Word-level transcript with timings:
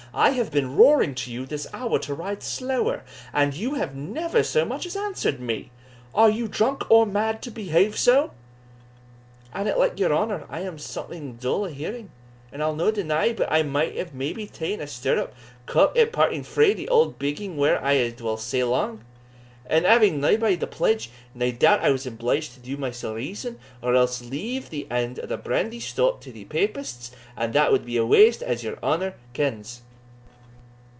I 0.13 0.31
have 0.31 0.51
been 0.51 0.75
roaring 0.75 1.15
to 1.15 1.31
you 1.31 1.45
this 1.45 1.67
hour 1.73 1.97
to 1.99 2.13
ride 2.13 2.43
slower, 2.43 3.03
and 3.31 3.53
you 3.53 3.75
have 3.75 3.95
never 3.95 4.43
so 4.43 4.65
much 4.65 4.85
as 4.85 4.97
answered 4.97 5.39
me 5.39 5.71
Are 6.13 6.29
you 6.29 6.49
drunk 6.49 6.83
or 6.91 7.05
mad 7.05 7.41
to 7.43 7.49
behave 7.49 7.97
so?" 7.97 8.31
"An 9.53 9.67
it 9.67 9.77
like 9.77 9.97
your 10.01 10.11
honour, 10.13 10.43
I 10.49 10.61
am 10.63 10.77
something 10.79 11.37
dull 11.37 11.61
o' 11.63 11.69
hearing; 11.69 12.11
and 12.51 12.61
I'll 12.61 12.75
no 12.75 12.91
deny 12.91 13.31
but 13.31 13.49
I 13.49 13.63
might 13.63 13.95
have 13.95 14.13
maybe 14.13 14.45
taen 14.47 14.81
a 14.81 14.85
stirrup 14.87 15.33
cup 15.65 15.97
at 15.97 16.11
parting 16.11 16.43
frae 16.43 16.73
the 16.73 16.89
auld 16.89 17.17
bigging 17.17 17.55
whare 17.55 17.81
I 17.81 17.93
hae 17.93 18.11
dwelt 18.11 18.41
sae 18.41 18.65
lang; 18.65 19.05
and 19.65 19.85
having 19.85 20.19
naebody 20.19 20.57
to 20.59 20.67
pledge, 20.67 21.09
nae 21.33 21.51
doubt 21.51 21.79
I 21.85 21.89
was 21.91 22.05
obliged 22.05 22.53
to 22.55 22.59
do 22.59 22.75
mysell 22.75 23.15
reason, 23.15 23.59
or 23.81 23.95
else 23.95 24.21
leave 24.21 24.71
the 24.71 24.91
end 24.91 25.21
o' 25.23 25.25
the 25.25 25.37
brandy 25.37 25.79
stoup 25.79 26.19
to 26.19 26.33
thae 26.33 26.43
papists 26.43 27.11
and 27.37 27.53
that 27.53 27.71
wad 27.71 27.85
be 27.85 27.95
a 27.95 28.05
waste, 28.05 28.43
as 28.43 28.61
your 28.61 28.77
honour 28.83 29.13
kens." 29.31 29.83